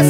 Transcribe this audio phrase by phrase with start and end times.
[0.00, 0.08] Hello,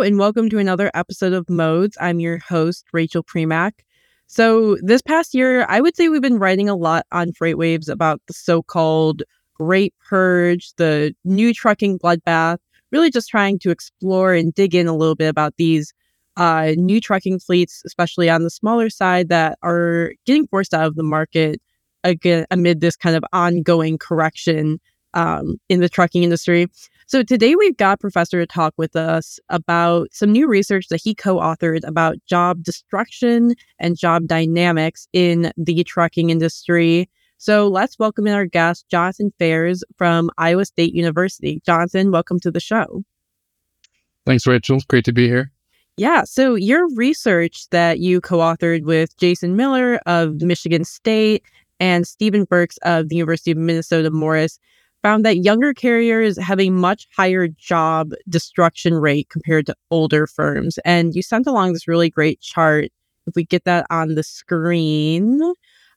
[0.00, 1.98] and welcome to another episode of Modes.
[2.00, 3.72] I'm your host, Rachel Premack.
[4.26, 8.22] So, this past year, I would say we've been writing a lot on FreightWaves about
[8.26, 12.56] the so called Great Purge, the new trucking bloodbath,
[12.92, 15.92] really just trying to explore and dig in a little bit about these
[16.36, 20.94] uh, new trucking fleets, especially on the smaller side, that are getting forced out of
[20.94, 21.60] the market
[22.04, 24.80] again, amid this kind of ongoing correction
[25.14, 26.66] um, in the trucking industry.
[27.06, 31.14] So today we've got Professor to talk with us about some new research that he
[31.14, 37.10] co-authored about job destruction and job dynamics in the trucking industry.
[37.42, 41.60] So let's welcome in our guest, Jonathan Phares from Iowa State University.
[41.66, 43.02] Jonathan, welcome to the show.
[44.24, 44.78] Thanks, Rachel.
[44.88, 45.50] Great to be here.
[45.96, 46.22] Yeah.
[46.22, 51.42] So your research that you co-authored with Jason Miller of Michigan State
[51.80, 54.60] and Stephen Burks of the University of Minnesota Morris
[55.02, 60.78] found that younger carriers have a much higher job destruction rate compared to older firms.
[60.84, 62.92] And you sent along this really great chart.
[63.26, 65.54] If we get that on the screen.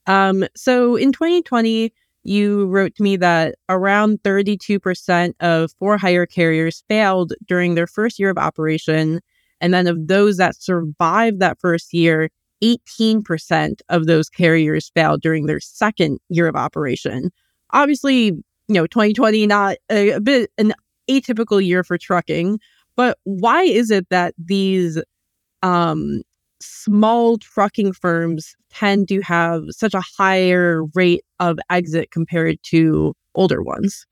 [0.07, 6.83] Um, so in 2020, you wrote to me that around 32% of for hire carriers
[6.87, 9.21] failed during their first year of operation.
[9.61, 12.29] And then of those that survived that first year,
[12.63, 17.31] 18% of those carriers failed during their second year of operation.
[17.71, 18.31] Obviously,
[18.67, 20.73] you know 2020 not a, a bit an
[21.09, 22.59] atypical year for trucking
[22.95, 25.01] but why is it that these
[25.63, 26.21] um,
[26.65, 33.61] small trucking firms tend to have such a higher rate of exit compared to older
[33.61, 34.05] ones.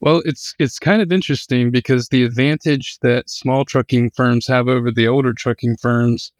[0.00, 4.90] Well it's it's kind of interesting because the advantage that small trucking firms have over
[4.90, 6.32] the older trucking firms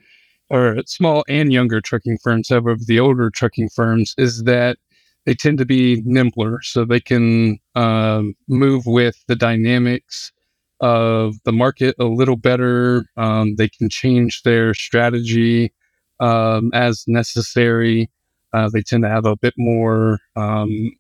[0.51, 4.79] or small and younger trucking firms have over the older trucking firms is that
[5.27, 10.33] they tend to be nimbler, so they can um, move with the dynamics
[10.81, 13.07] of the market a little better.
[13.17, 15.73] Um, they can change their strategy
[16.21, 18.11] um, as necessary.
[18.53, 20.93] Uh, they tend to have a bit more um,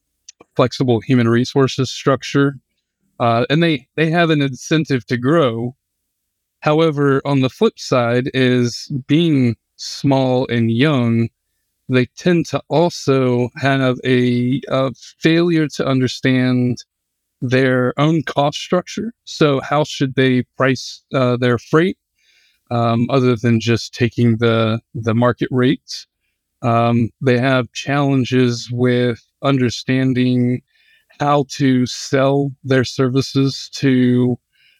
[0.56, 2.56] flexible human resources structure,
[3.20, 5.76] uh, and they they have an incentive to grow.
[6.60, 11.28] However, on the flip side, is being small and young
[11.88, 16.78] they tend to also have a, a failure to understand
[17.40, 19.12] their own cost structure.
[19.24, 21.98] So, how should they price uh, their freight
[22.70, 26.06] um, other than just taking the the market rates?
[26.62, 30.62] Um, they have challenges with understanding
[31.20, 34.38] how to sell their services to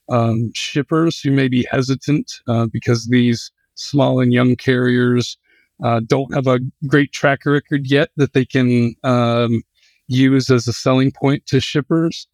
[0.09, 5.37] um, shippers who may be hesitant uh, because these small and young carriers
[5.83, 9.63] uh, don't have a great track record yet that they can um,
[10.09, 12.27] use as a selling point to shippers.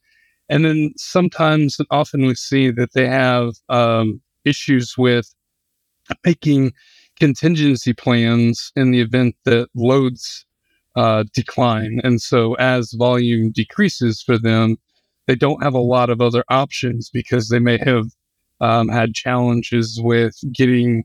[0.53, 5.35] And then sometimes, often we see that they have um, issues with
[6.27, 6.73] making
[7.19, 10.45] contingency plans in the event that loads
[10.95, 12.03] uh, decline.
[12.05, 14.77] And so, as volume decreases for them,
[15.27, 18.09] they don't have a lot of other options because they may have
[18.61, 21.05] um, had challenges with getting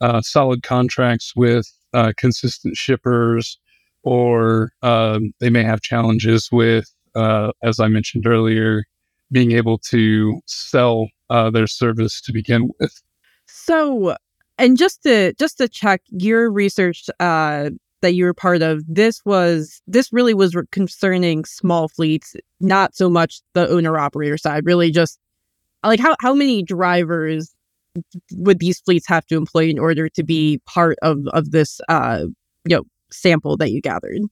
[0.00, 3.58] uh, solid contracts with uh, consistent shippers,
[4.04, 8.84] or um, they may have challenges with, uh, as I mentioned earlier,
[9.32, 13.02] being able to sell uh, their service to begin with.
[13.46, 14.16] So,
[14.58, 17.70] and just to just to check your research uh,
[18.02, 23.08] that you were part of, this was this really was concerning small fleets, not so
[23.08, 24.66] much the owner operator side.
[24.66, 25.18] Really, just
[25.84, 27.54] like how how many drivers
[28.32, 32.24] would these fleets have to employ in order to be part of of this uh,
[32.68, 34.22] you know sample that you gathered?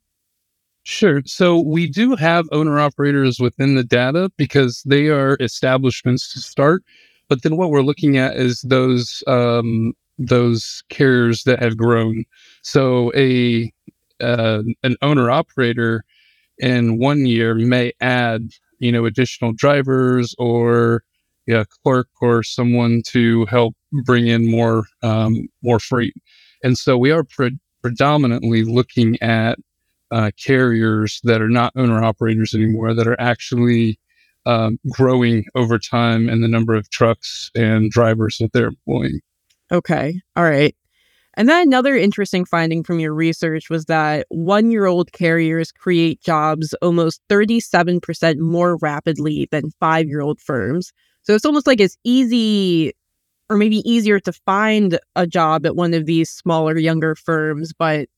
[0.85, 1.23] Sure.
[1.27, 6.83] So we do have owner operators within the data because they are establishments to start.
[7.29, 12.25] But then what we're looking at is those um, those carriers that have grown.
[12.63, 13.73] So a
[14.21, 16.05] uh, an owner operator
[16.59, 21.05] in one year may add, you know, additional drivers or
[21.47, 23.75] yeah, clerk or someone to help
[24.05, 26.15] bring in more um, more freight.
[26.65, 29.59] And so we are pre- predominantly looking at
[30.13, 33.99] uh, carriers that are not owner operators anymore, that are actually
[34.47, 39.21] um, growing over time and the number of trucks and drivers that they're employing.
[39.71, 40.21] Okay.
[40.37, 40.77] All right.
[41.35, 46.21] And then another interesting finding from your research was that one year old carriers create
[46.21, 50.93] jobs almost 37% more rapidly than five year old firms.
[51.23, 52.93] So it's almost like it's easy
[53.49, 57.73] or maybe easier to find a job at one of these smaller, younger firms.
[57.73, 58.09] But,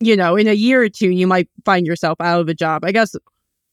[0.00, 2.84] you know, in a year or two, you might find yourself out of a job.
[2.84, 3.14] I guess,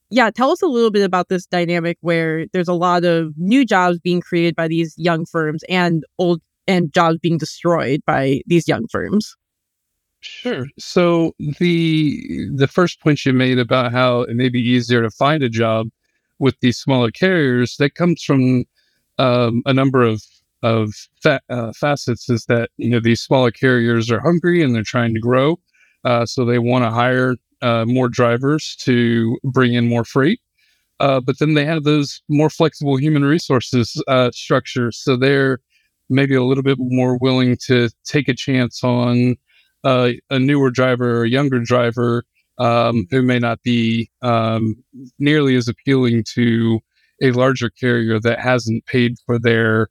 [0.10, 3.66] yeah, tell us a little bit about this dynamic where there's a lot of new
[3.66, 8.68] jobs being created by these young firms and old and jobs being destroyed by these
[8.68, 9.36] young firms.
[10.20, 10.68] Sure.
[10.78, 15.44] So the the first point you made about how it may be easier to find
[15.44, 15.88] a job
[16.40, 18.66] with these smaller carriers that comes from
[19.18, 20.22] um, a number of
[20.64, 20.92] of
[21.22, 25.14] fa- uh, facets is that you know these smaller carriers are hungry and they're trying
[25.14, 25.60] to grow,
[26.06, 30.40] uh, so they want to hire uh, more drivers to bring in more freight.
[31.00, 35.60] Uh, but then they have those more flexible human resources uh, structures, so they're
[36.10, 39.36] maybe a little bit more willing to take a chance on
[39.84, 42.24] uh, a newer driver or a younger driver
[42.58, 44.76] um, who may not be um,
[45.20, 46.80] nearly as appealing to
[47.22, 49.90] a larger carrier that hasn't paid for their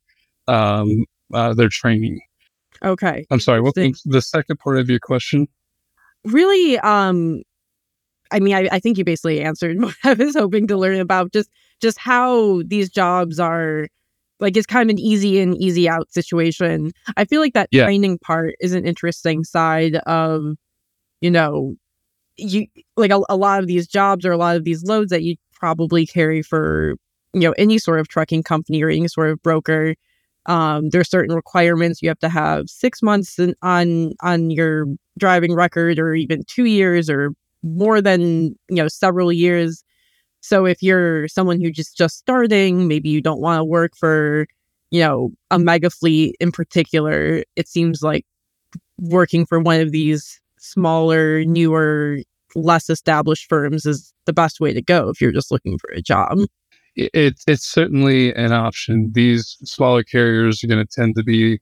[0.49, 1.05] um,
[1.35, 2.21] uh, their training.
[2.85, 3.27] Okay.
[3.31, 3.61] I'm sorry.
[3.61, 5.49] What the second part of your question?
[6.27, 7.43] Really, um,
[8.31, 11.33] I mean, I, I think you basically answered what I was hoping to learn about
[11.33, 11.51] just
[11.81, 13.89] just how these jobs are
[14.41, 16.93] like it's kind of an easy in, easy out situation.
[17.17, 17.85] I feel like that yeah.
[17.85, 20.57] training part is an interesting side of,
[21.21, 21.75] you know,
[22.37, 25.23] you like a, a lot of these jobs or a lot of these loads that
[25.23, 26.97] you probably carry for,
[27.33, 29.95] you know, any sort of trucking company or any sort of broker.
[30.47, 34.87] Um, there are certain requirements you have to have six months in, on on your
[35.19, 37.31] driving record, or even two years, or
[37.63, 39.83] more than you know several years
[40.47, 44.47] so if you're someone who just just starting, maybe you don't want to work for,
[44.93, 48.25] you know, a mega fleet in particular, it seems like
[48.99, 52.19] working for one of these smaller, newer,
[52.55, 56.01] less established firms is the best way to go if you're just looking for a
[56.01, 56.39] job.
[56.97, 59.11] It's it's certainly an option.
[59.15, 61.61] These smaller carriers are going to tend to be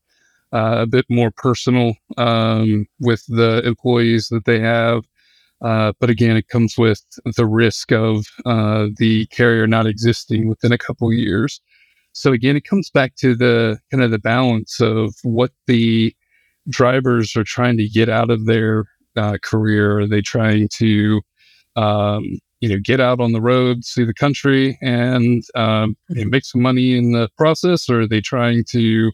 [0.53, 5.05] uh, a bit more personal um, with the employees that they have.
[5.61, 7.03] Uh, but again, it comes with
[7.37, 11.61] the risk of uh, the carrier not existing within a couple years.
[12.13, 16.15] So again, it comes back to the kind of the balance of what the
[16.69, 18.85] drivers are trying to get out of their
[19.17, 20.01] uh, career.
[20.01, 21.23] Are they trying to,
[21.77, 26.23] um, you know, get out on the road, see the country, and um, you know,
[26.23, 26.31] mm-hmm.
[26.31, 29.13] make some money in the process, or are they trying to you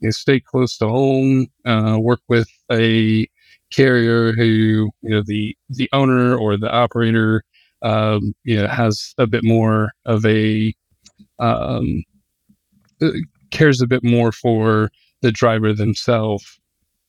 [0.00, 3.24] know, stay close to home, uh, work with a
[3.70, 7.44] carrier who you know the the owner or the operator
[7.82, 10.74] um, you know has a bit more of a
[11.38, 12.02] um,
[13.00, 13.10] uh,
[13.52, 14.90] cares a bit more for
[15.22, 16.58] the driver themselves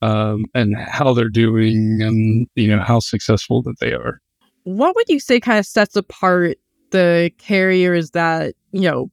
[0.03, 4.21] um, and how they're doing and you know how successful that they are.
[4.63, 6.57] What would you say kind of sets apart
[6.92, 9.11] the carriers that you know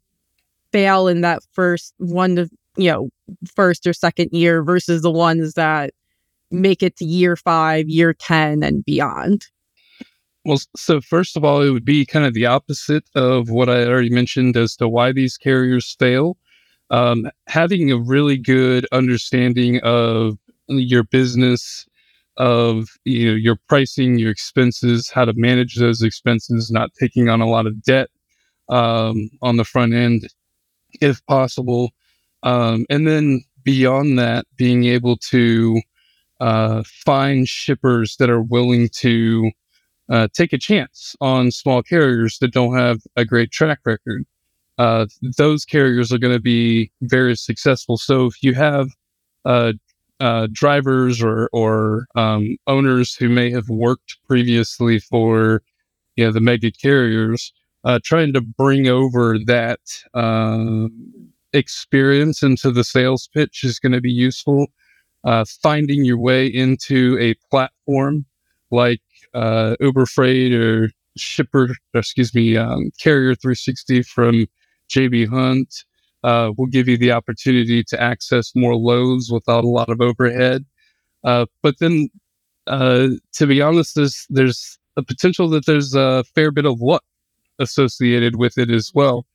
[0.73, 3.11] fail in that first one to you know
[3.55, 5.93] first or second year versus the ones that
[6.51, 9.47] make it to year five, year 10, and beyond?
[10.45, 13.85] Well, so first of all, it would be kind of the opposite of what I
[13.85, 16.37] already mentioned as to why these carriers fail.
[16.91, 20.39] Um, having a really good understanding of
[20.69, 21.87] your business,
[22.37, 27.41] of you know your pricing, your expenses, how to manage those expenses, not taking on
[27.41, 28.09] a lot of debt
[28.69, 30.29] um, on the front end,
[31.01, 31.91] if possible,
[32.43, 35.81] um, and then beyond that, being able to
[36.41, 39.51] uh, find shippers that are willing to
[40.09, 44.25] uh, take a chance on small carriers that don't have a great track record.
[44.79, 47.97] Uh, those carriers are going to be very successful.
[47.97, 48.89] So if you have
[49.45, 49.73] uh,
[50.21, 55.63] uh, drivers or or um, owners who may have worked previously for
[56.17, 57.53] you know the mega carriers,
[57.85, 59.81] uh, trying to bring over that
[60.15, 60.91] um,
[61.53, 64.67] experience into the sales pitch is going to be useful.
[65.25, 68.25] Uh, finding your way into a platform
[68.71, 69.03] like
[69.35, 74.47] uh, Uber Freight or Shipper, excuse me, um, Carrier 360 from
[74.89, 75.85] JB Hunt
[76.25, 80.65] uh, will give you the opportunity to access more loads without a lot of overhead.
[81.25, 82.09] Uh, but then
[82.67, 87.05] uh, to be honest, there's there's a potential that there's a fair bit of luck
[87.59, 89.27] associated with it as well,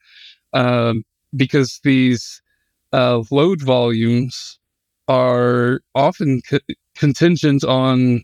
[0.53, 1.03] um,
[1.35, 2.41] because these
[2.93, 4.59] uh, load volumes
[5.07, 6.59] are often co-
[6.95, 8.23] contingent on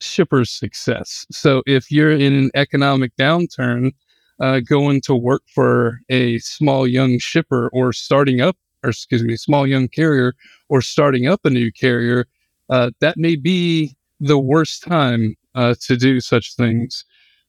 [0.00, 1.26] shipper's success.
[1.30, 3.92] So if you're in an economic downturn,
[4.40, 9.36] uh, going to work for a small young shipper or starting up, or excuse me,
[9.36, 10.34] small young carrier
[10.68, 12.26] or starting up a new carrier,
[12.70, 17.04] uh, that may be the worst time uh, to do such things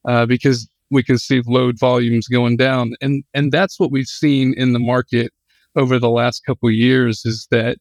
[0.06, 4.54] uh, because we can see load volumes going down, and and that's what we've seen
[4.56, 5.32] in the market
[5.76, 7.78] over the last couple years is that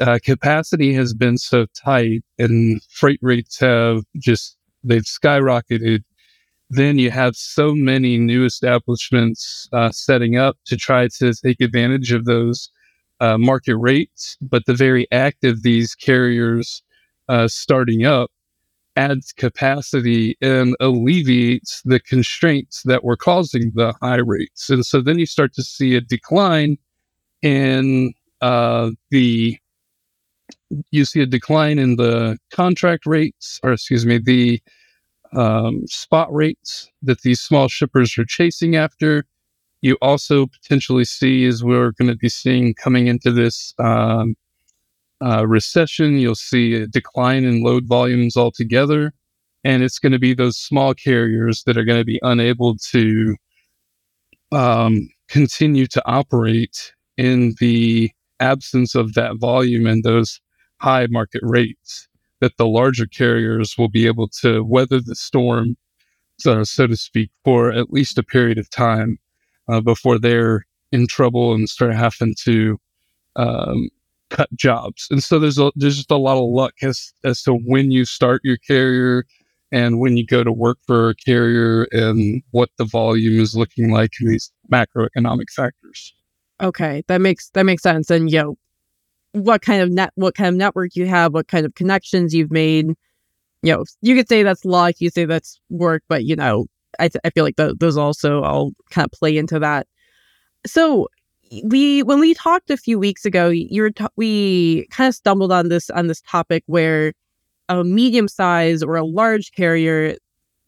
[0.00, 6.02] uh, capacity has been so tight and freight rates have just they've skyrocketed
[6.74, 12.12] then you have so many new establishments uh, setting up to try to take advantage
[12.12, 12.70] of those
[13.20, 14.36] uh, market rates.
[14.40, 16.82] But the very act of these carriers
[17.28, 18.30] uh, starting up
[18.96, 24.70] adds capacity and alleviates the constraints that were causing the high rates.
[24.70, 26.78] And so then you start to see a decline
[27.42, 29.58] in uh, the
[30.90, 34.60] you see a decline in the contract rates, or excuse me, the
[35.34, 39.24] um, spot rates that these small shippers are chasing after.
[39.82, 44.34] You also potentially see, as we're going to be seeing coming into this um,
[45.22, 49.12] uh, recession, you'll see a decline in load volumes altogether.
[49.62, 53.36] And it's going to be those small carriers that are going to be unable to
[54.52, 58.10] um, continue to operate in the
[58.40, 60.40] absence of that volume and those
[60.80, 62.08] high market rates
[62.44, 65.78] that the larger carriers will be able to weather the storm,
[66.38, 69.18] so, so to speak, for at least a period of time
[69.66, 72.78] uh, before they're in trouble and start having to
[73.36, 73.88] um,
[74.28, 75.08] cut jobs.
[75.10, 78.04] And so there's a, there's just a lot of luck as as to when you
[78.04, 79.24] start your carrier
[79.72, 83.90] and when you go to work for a carrier and what the volume is looking
[83.90, 86.14] like in these macroeconomic factors.
[86.62, 88.10] Okay, that makes that makes sense.
[88.10, 88.58] And you know,
[89.34, 92.52] what kind of net what kind of network you have, what kind of connections you've
[92.52, 92.86] made.
[93.62, 96.66] You know, you could say that's luck, you say that's work, but you know,
[96.98, 99.86] I, th- I feel like those also all kind of play into that.
[100.66, 101.08] So
[101.64, 105.52] we when we talked a few weeks ago, you were t- we kind of stumbled
[105.52, 107.12] on this on this topic where
[107.68, 110.16] a medium size or a large carrier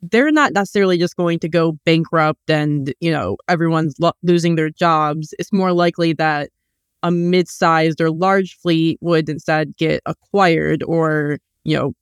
[0.02, 4.70] they're not necessarily just going to go bankrupt and you know everyone's lo- losing their
[4.70, 6.50] jobs it's more likely that
[7.06, 11.92] a mid-sized or large fleet would instead get acquired or you know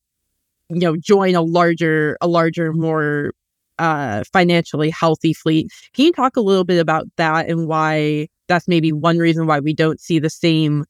[0.71, 3.33] you know join a larger a larger more
[3.79, 5.71] uh financially healthy fleet.
[5.93, 9.61] Can you talk a little bit about that and why that's maybe one reason why
[9.61, 10.87] we don't see the same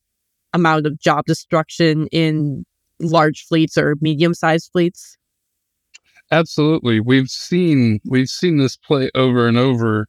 [0.52, 2.64] amount of job destruction in
[3.00, 5.18] large fleets or medium-sized fleets?
[6.30, 7.00] Absolutely.
[7.00, 10.06] We've seen we've seen this play over and over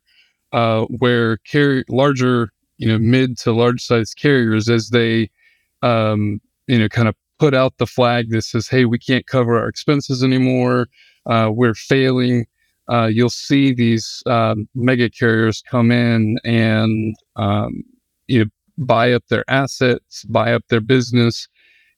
[0.54, 5.29] uh, where carry larger you know mid to large size carriers as they
[5.82, 9.58] um, you know kind of put out the flag that says hey we can't cover
[9.60, 10.88] our expenses anymore.
[11.25, 12.46] Uh, we're failing.
[12.88, 17.84] Uh, you'll see these um, mega carriers come in and um,
[18.27, 18.46] you know
[18.77, 21.48] buy up their assets buy up their business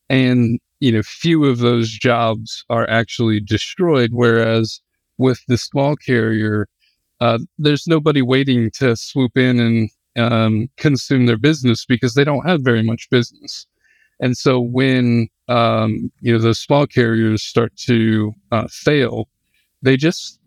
[0.09, 4.79] and you know few of those jobs are actually destroyed whereas
[5.17, 6.67] with the small carrier
[7.19, 12.47] uh, there's nobody waiting to swoop in and um, consume their business because they don't
[12.47, 13.67] have very much business.
[14.19, 19.29] And so when um, you know those small carriers start to uh, fail,
[19.81, 20.39] they just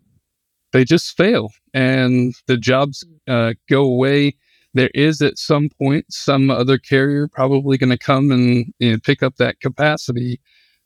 [0.73, 4.35] they just fail, and the jobs uh, go away.
[4.73, 8.97] There is at some point some other carrier probably going to come and you know,
[9.03, 10.39] pick up that capacity,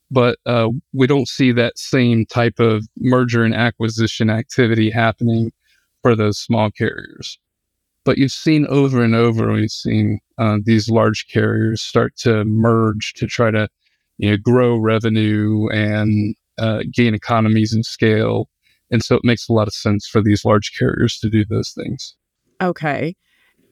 [0.09, 5.51] but uh, we don't see that same type of merger and acquisition activity happening
[6.01, 7.37] for those small carriers.
[8.05, 13.13] But you've seen over and over, we've seen uh, these large carriers start to merge
[13.15, 13.67] to try to,
[14.17, 18.47] you know, grow revenue and uh, gain economies and scale.
[18.91, 21.71] And so it makes a lot of sense for these large carriers to do those
[21.71, 22.15] things.
[22.61, 23.15] Okay.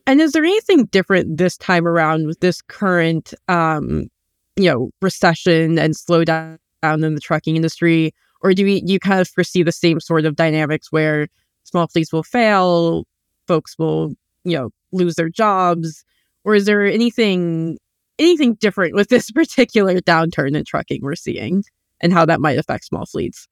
[0.08, 4.08] And is there anything different this time around with this current, um,
[4.56, 8.14] you know, recession and slowdown in the trucking industry?
[8.42, 11.28] Or do we, you kind of foresee the same sort of dynamics where
[11.64, 13.06] small fleets will fail,
[13.48, 14.14] folks will
[14.44, 16.04] you know lose their jobs
[16.44, 17.78] or is there anything
[18.20, 21.64] anything different with this particular downturn in trucking we're seeing
[22.02, 23.48] and how that might affect small fleets?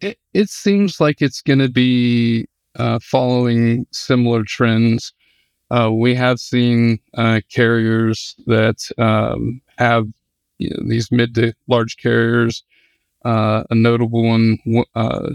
[0.00, 2.46] It, it seems like it's going to be
[2.76, 5.12] uh, following similar trends.
[5.70, 10.06] Uh, we have seen uh, carriers that um, have
[10.58, 12.62] you know, these mid to large carriers
[13.26, 14.58] uh, a notable one,
[14.94, 15.30] uh,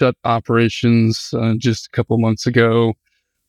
[0.00, 2.94] shut operations uh, just a couple months ago,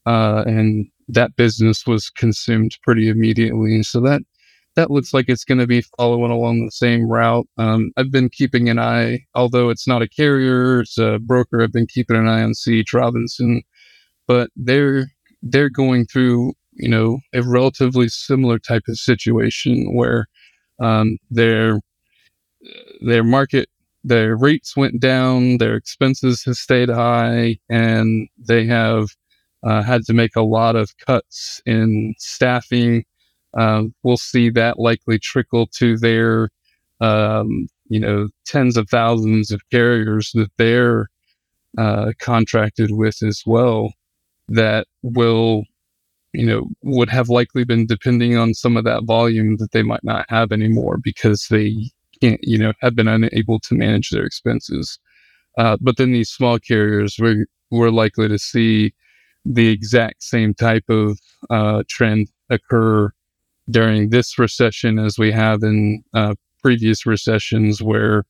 [0.10, 3.84] uh, and that business was consumed pretty immediately.
[3.84, 4.22] So that
[4.76, 7.48] that looks like it's going to be following along the same route.
[7.58, 11.62] Um, I've been keeping an eye, although it's not a carrier, it's a broker.
[11.62, 12.94] I've been keeping an eye on C.H.
[12.94, 13.62] Robinson,
[14.28, 15.06] but they're
[15.44, 20.26] they're going through you know a relatively similar type of situation where
[20.82, 21.80] um, their
[23.02, 23.70] their market
[24.04, 29.10] their rates went down, their expenses have stayed high, and they have
[29.64, 33.04] uh, had to make a lot of cuts in staffing
[33.56, 36.50] um, we'll see that likely trickle to their,
[37.02, 41.08] um, you know, tens of thousands of carriers that they're
[41.78, 43.94] uh, contracted with as well
[44.48, 45.64] that will,
[46.34, 50.04] you know, would have likely been depending on some of that volume that they might
[50.04, 51.76] not have anymore because they
[52.22, 55.00] can't, you know, have been unable to manage their expenses.
[55.58, 58.94] Uh, but then these small carriers, we're, we're likely to see
[59.46, 61.20] the exact same type of
[61.50, 63.12] uh, trend occur
[63.70, 68.26] during this recession as we have in uh, previous recessions, where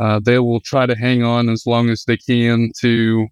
[0.00, 3.26] uh, they will try to hang on as long as they can to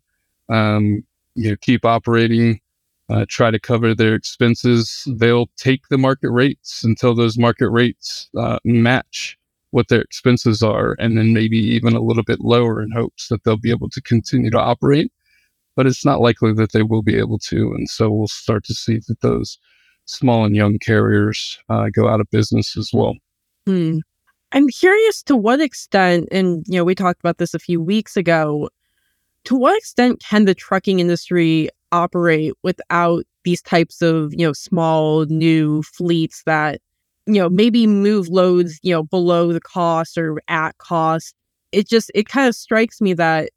[0.49, 1.03] um,
[1.35, 2.61] you know, keep operating,
[3.09, 5.07] uh, try to cover their expenses.
[5.07, 9.39] They'll take the market rates until those market rates uh, match
[9.71, 13.43] what their expenses are, and then maybe even a little bit lower in hopes that
[13.43, 15.11] they'll be able to continue to operate.
[15.77, 17.73] But it's not likely that they will be able to.
[17.73, 19.59] And so we'll start to see that those
[20.07, 23.15] small and young carriers uh, go out of business as well.
[23.67, 23.99] Hmm.
[24.53, 28.17] I'm curious to what extent, and you know, we talked about this a few weeks
[28.17, 28.69] ago.
[29.47, 35.25] To what extent can the trucking industry operate without these types of you know small
[35.27, 36.81] new fleets that
[37.27, 41.35] you know maybe move loads you know below the cost or at cost?
[41.73, 43.51] It just it kind of strikes me that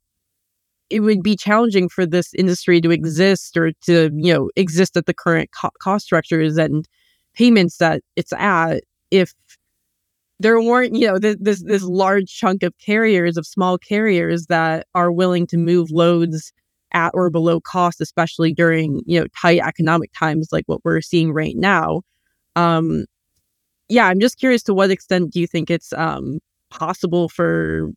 [0.89, 5.05] it would be challenging for this industry to exist or to you know exist at
[5.05, 6.87] the current co- cost structures and
[7.35, 9.33] payments that it's at if
[10.39, 14.85] there weren't you know th- this this large chunk of carriers of small carriers that
[14.95, 16.53] are willing to move loads
[16.93, 21.31] at or below cost especially during you know tight economic times like what we're seeing
[21.33, 22.01] right now.
[22.55, 23.05] Um
[23.89, 27.89] yeah i'm just curious to what extent do you think it's um possible for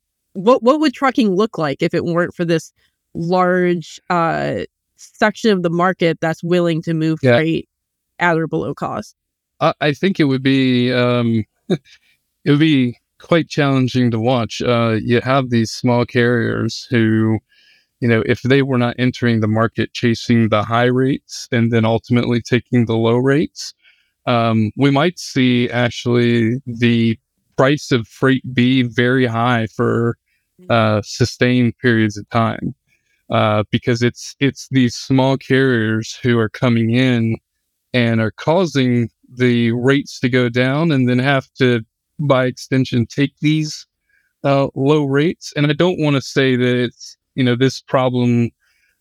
[0.42, 2.72] what what would trucking look like if it weren't for this
[3.14, 4.60] large uh
[4.96, 7.36] section of the market that's willing to move yeah.
[7.36, 7.68] freight
[8.18, 9.16] at or below cost?
[9.60, 14.62] I, I think it would be um it would be quite challenging to watch.
[14.62, 17.38] Uh, you have these small carriers who,
[18.00, 21.84] you know, if they were not entering the market chasing the high rates and then
[21.84, 23.74] ultimately taking the low rates,
[24.26, 27.18] um, we might see actually the
[27.56, 30.16] price of freight be very high for.
[30.68, 32.74] Uh, sustained periods of time
[33.30, 37.36] uh, because it's it's these small carriers who are coming in
[37.92, 41.80] and are causing the rates to go down and then have to
[42.18, 43.86] by extension take these
[44.44, 48.50] uh, low rates and i don't want to say that it's you know this problem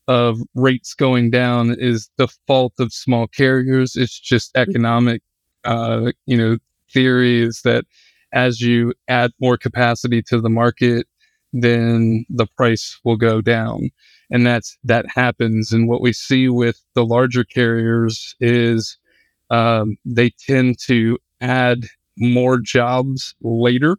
[0.07, 4.61] of rates going down is the fault of small carriers it's just mm.
[4.61, 5.21] economic
[5.65, 6.57] uh, you know
[6.91, 7.85] theory is that
[8.33, 11.07] as you add more capacity to the market,
[11.53, 13.89] then the price will go down.
[14.31, 15.71] And that's that happens.
[15.71, 18.97] And what we see with the larger carriers is
[19.49, 21.85] um, they tend to add
[22.17, 23.97] more jobs later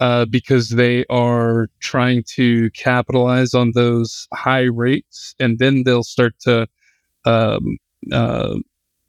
[0.00, 6.34] uh, because they are trying to capitalize on those high rates, and then they'll start
[6.40, 6.66] to,
[7.26, 7.78] um,
[8.12, 8.56] uh,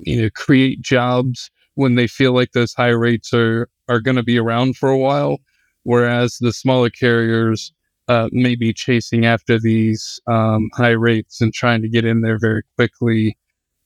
[0.01, 4.23] you know, create jobs when they feel like those high rates are are going to
[4.23, 5.39] be around for a while,
[5.83, 7.73] whereas the smaller carriers
[8.07, 12.37] uh, may be chasing after these um, high rates and trying to get in there
[12.39, 13.37] very quickly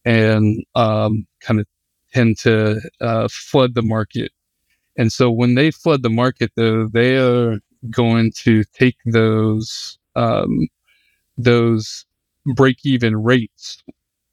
[0.05, 1.67] and um, kind of
[2.13, 4.31] tend to uh, flood the market.
[4.97, 10.67] And so when they flood the market, though, they are going to take those um,
[11.37, 12.05] those
[12.55, 13.83] break even rates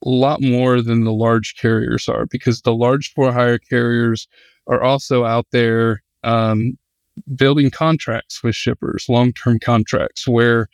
[0.05, 4.29] a lot more than the large carriers are because the large for hire carriers
[4.69, 6.79] are also out there um,
[7.35, 10.69] building contracts with shippers, long term contracts, where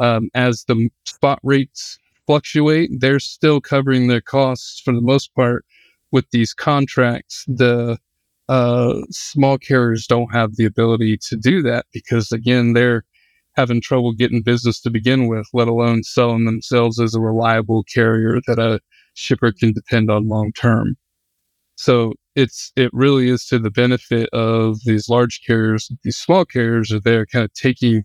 [0.00, 5.64] um, as the spot rates fluctuate, they're still covering their costs for the most part
[6.12, 7.44] with these contracts.
[7.48, 7.98] The
[8.48, 13.04] uh, small carriers don't have the ability to do that because, again, they're
[13.54, 18.40] having trouble getting business to begin with, let alone selling themselves as a reliable carrier
[18.46, 18.80] that a
[19.14, 20.96] shipper can depend on long term.
[21.76, 25.90] So it's it really is to the benefit of these large carriers.
[26.04, 28.04] These small carriers are there, kind of taking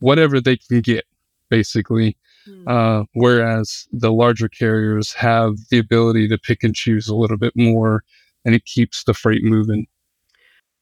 [0.00, 1.04] whatever they can get,
[1.48, 2.16] basically.
[2.46, 2.68] Mm.
[2.68, 7.54] Uh, whereas the larger carriers have the ability to pick and choose a little bit
[7.56, 8.04] more,
[8.44, 9.86] and it keeps the freight moving.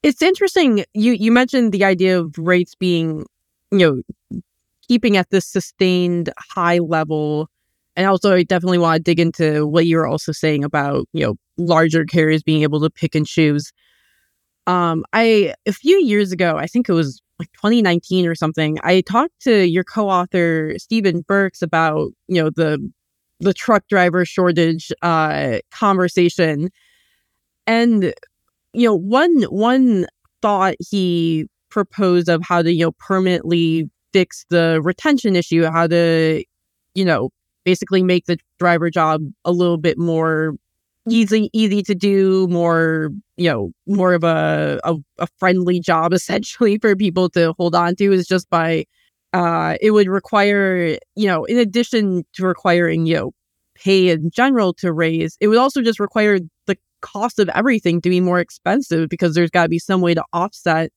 [0.03, 0.83] It's interesting.
[0.93, 3.25] You you mentioned the idea of rates being,
[3.71, 4.41] you know,
[4.85, 7.49] keeping at this sustained high level.
[7.95, 11.25] And also, I definitely want to dig into what you were also saying about, you
[11.25, 13.71] know, larger carriers being able to pick and choose.
[14.67, 19.01] Um, I a few years ago, I think it was like 2019 or something, I
[19.01, 22.79] talked to your co-author Stephen Burks about, you know, the
[23.39, 26.69] the truck driver shortage uh conversation.
[27.67, 28.13] And
[28.73, 30.07] you know, one one
[30.41, 36.43] thought he proposed of how to, you know, permanently fix the retention issue, how to,
[36.95, 37.29] you know,
[37.63, 40.53] basically make the driver job a little bit more
[41.09, 46.77] easy easy to do more you know more of a, a, a friendly job essentially
[46.77, 48.85] for people to hold on to is just by
[49.33, 53.31] uh it would require you know in addition to requiring you know
[53.75, 58.09] pay in general to raise it would also just require the cost of everything to
[58.09, 60.91] be more expensive because there's got to be some way to offset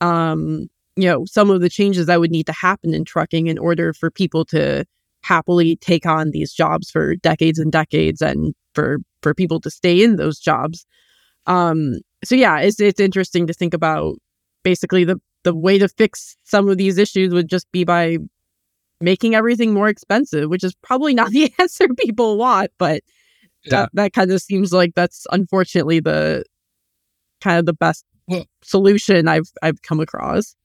[0.00, 3.58] um you know some of the changes that would need to happen in trucking in
[3.58, 4.84] order for people to
[5.22, 10.02] happily take on these jobs for decades and decades and for for people to stay
[10.02, 10.84] in those jobs
[11.46, 14.16] um so yeah it's it's interesting to think about
[14.62, 18.18] basically the the way to fix some of these issues would just be by
[19.00, 23.02] making everything more expensive which is probably not the answer people want but
[23.64, 23.70] yeah.
[23.70, 26.44] that, that kind of seems like that's unfortunately the
[27.40, 30.56] kind of the best well, solution i've i've come across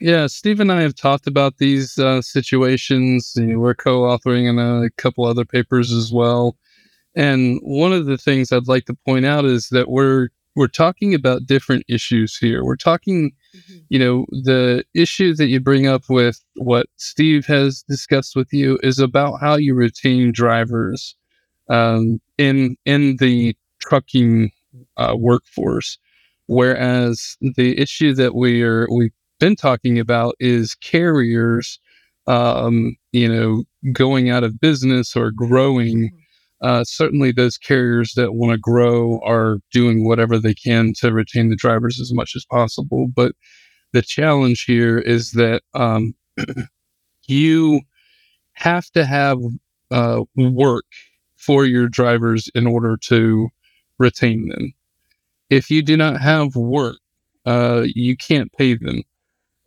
[0.00, 3.32] yeah, Steve and I have talked about these uh, situations.
[3.36, 6.56] You know, we're co-authoring in a couple other papers as well.
[7.14, 11.14] And one of the things I'd like to point out is that we're we're talking
[11.14, 12.64] about different issues here.
[12.64, 13.78] We're talking, mm-hmm.
[13.90, 18.78] you know, the issue that you bring up with what Steve has discussed with you
[18.82, 21.16] is about how you retain drivers
[21.68, 24.50] um, in in the trucking
[24.96, 25.98] uh, workforce.
[26.46, 31.78] Whereas the issue that we are we been talking about is carriers,
[32.26, 36.08] um, you know, going out of business or growing.
[36.08, 36.16] Mm-hmm.
[36.60, 41.50] Uh, certainly, those carriers that want to grow are doing whatever they can to retain
[41.50, 43.06] the drivers as much as possible.
[43.14, 43.32] But
[43.92, 46.14] the challenge here is that um,
[47.26, 47.80] you
[48.54, 49.38] have to have
[49.90, 50.84] uh, work
[51.36, 53.48] for your drivers in order to
[53.98, 54.72] retain them.
[55.48, 56.98] If you do not have work,
[57.46, 59.02] uh, you can't pay them.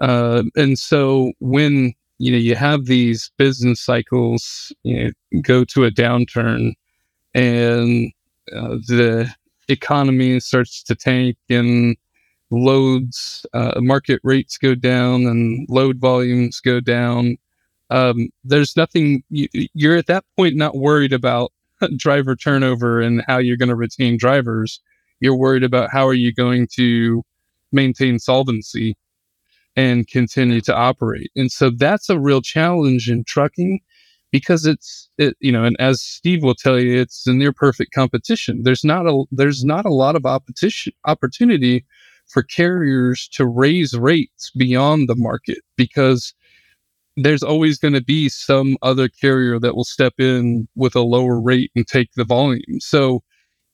[0.01, 5.85] Uh, and so when you know you have these business cycles you know, go to
[5.85, 6.73] a downturn
[7.33, 8.11] and
[8.55, 9.33] uh, the
[9.69, 11.95] economy starts to tank and
[12.49, 17.37] loads uh, market rates go down and load volumes go down
[17.91, 21.51] um, there's nothing you, you're at that point not worried about
[21.97, 24.79] driver turnover and how you're going to retain drivers.
[25.19, 27.23] You're worried about how are you going to
[27.71, 28.95] maintain solvency
[29.75, 31.31] and continue to operate.
[31.35, 33.79] And so that's a real challenge in trucking
[34.31, 37.93] because it's it, you know, and as Steve will tell you, it's a near perfect
[37.93, 38.63] competition.
[38.63, 41.85] There's not a there's not a lot of opposition opportunity
[42.27, 46.33] for carriers to raise rates beyond the market because
[47.17, 51.39] there's always going to be some other carrier that will step in with a lower
[51.41, 52.79] rate and take the volume.
[52.79, 53.21] So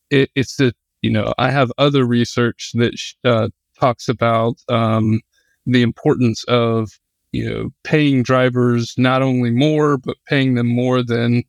[0.09, 5.21] it, it's the you know I have other research that uh, talks about um,
[5.67, 6.89] the importance of
[7.31, 11.43] you know paying drivers not only more but paying them more than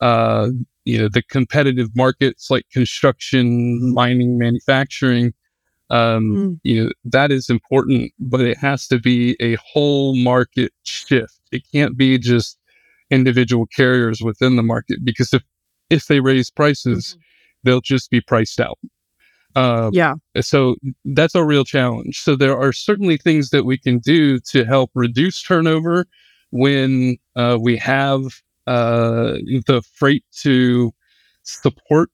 [0.00, 0.48] uh,
[0.84, 5.32] you know the competitive markets like construction mining manufacturing
[5.90, 6.60] um, mm.
[6.62, 11.62] you know that is important but it has to be a whole market shift it
[11.72, 12.58] can't be just
[13.10, 15.42] individual carriers within the market because if
[15.90, 17.20] if they raise prices mm-hmm.
[17.64, 18.78] they'll just be priced out
[19.54, 20.14] uh, yeah.
[20.40, 22.20] So that's a real challenge.
[22.20, 26.06] So there are certainly things that we can do to help reduce turnover
[26.50, 28.22] when uh, we have
[28.66, 29.34] uh,
[29.66, 30.92] the freight to
[31.42, 32.10] support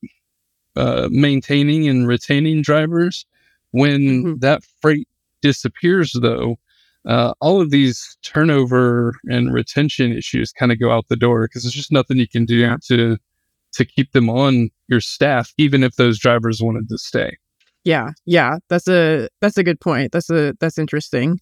[0.77, 3.27] uh, maintaining and retaining drivers.
[3.73, 4.39] When mm-hmm.
[4.39, 5.09] that freight
[5.43, 6.57] disappears, though,
[7.07, 11.65] uh, all of these turnover and retention issues kind of go out the door because
[11.65, 13.19] there's just nothing you can do to
[13.75, 17.37] to keep them on your staff, even if those drivers wanted to stay.
[17.85, 20.13] Yeah, yeah, that's a that's a good point.
[20.13, 21.39] That's a that's interesting.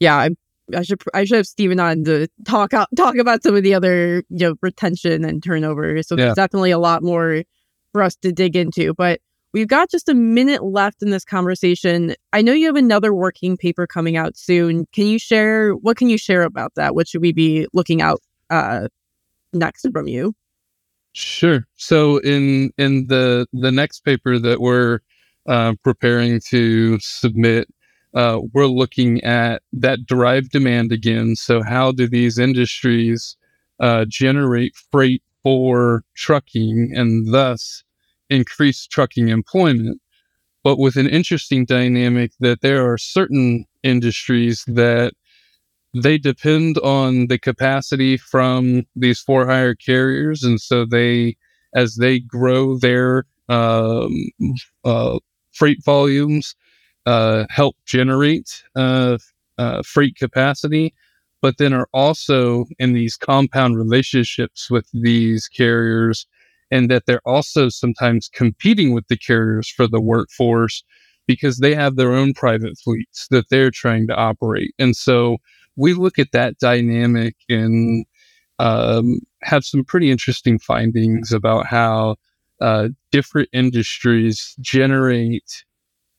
[0.00, 0.30] Yeah, I,
[0.76, 3.74] I should I should have Stephen on to talk out talk about some of the
[3.74, 6.02] other you know retention and turnover.
[6.02, 6.26] So yeah.
[6.26, 7.42] there's definitely a lot more
[7.92, 8.92] for us to dig into.
[8.94, 9.20] But
[9.54, 12.14] We've got just a minute left in this conversation.
[12.34, 14.86] I know you have another working paper coming out soon.
[14.92, 16.94] Can you share what can you share about that?
[16.94, 18.88] What should we be looking out uh,
[19.54, 20.34] next from you?
[21.18, 21.66] Sure.
[21.74, 25.00] So in in the the next paper that we're
[25.48, 27.66] uh, preparing to submit,
[28.14, 31.34] uh, we're looking at that derived demand again.
[31.34, 33.36] So how do these industries
[33.80, 37.82] uh, generate freight for trucking and thus
[38.30, 40.00] increase trucking employment?
[40.64, 45.14] But with an interesting dynamic that there are certain industries that
[46.02, 50.42] they depend on the capacity from these for hire carriers.
[50.42, 51.36] And so they,
[51.74, 54.12] as they grow their um,
[54.84, 55.18] uh,
[55.52, 56.54] freight volumes,
[57.06, 59.18] uh, help generate uh,
[59.56, 60.94] uh, freight capacity,
[61.40, 66.26] but then are also in these compound relationships with these carriers,
[66.70, 70.84] and that they're also sometimes competing with the carriers for the workforce
[71.26, 74.72] because they have their own private fleets that they're trying to operate.
[74.78, 75.38] And so
[75.78, 78.04] we look at that dynamic and
[78.58, 82.16] um, have some pretty interesting findings about how
[82.60, 85.64] uh, different industries generate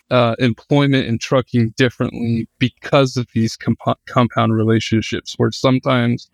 [0.09, 6.31] uh, employment in trucking differently because of these comp- compound relationships, where sometimes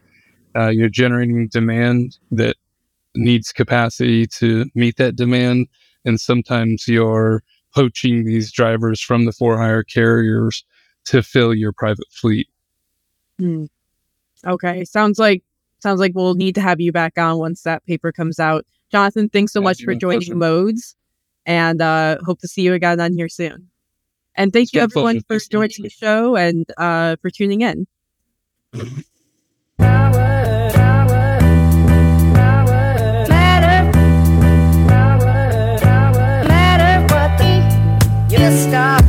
[0.56, 2.56] uh, you're generating demand that
[3.16, 5.68] needs capacity to meet that demand,
[6.06, 7.42] and sometimes you're
[7.74, 10.64] poaching these drivers from the for hire carriers
[11.06, 12.48] to fill your private fleet.
[13.40, 13.66] Hmm.
[14.46, 14.86] Okay.
[14.86, 15.44] Sounds like
[15.80, 18.66] sounds like we'll need to have you back on once that paper comes out.
[18.92, 20.36] Jonathan, thanks so yeah, much for joining pleasure.
[20.36, 20.96] Modes,
[21.46, 23.70] and uh, hope to see you again on here soon.
[24.36, 27.88] And thank it's you everyone for joining the show and uh, for tuning in.
[38.56, 39.05] Stop.